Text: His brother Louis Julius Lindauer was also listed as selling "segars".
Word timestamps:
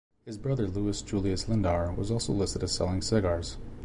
His 0.25 0.35
brother 0.39 0.65
Louis 0.67 0.99
Julius 1.03 1.45
Lindauer 1.45 1.95
was 1.95 2.09
also 2.09 2.33
listed 2.33 2.63
as 2.63 2.71
selling 2.71 3.03
"segars". 3.03 3.57